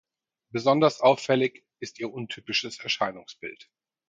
Besonders 0.51 1.01
auffällig 1.01 1.63
ist 1.79 1.99
ihr 1.99 2.11
untypisches 2.11 2.79
Erscheinungsbild. 2.79 3.69